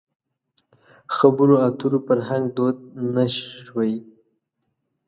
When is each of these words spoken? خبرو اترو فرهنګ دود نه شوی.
خبرو 1.15 1.55
اترو 1.67 1.99
فرهنګ 2.07 2.45
دود 2.55 2.77
نه 3.13 3.25
شوی. 3.37 3.93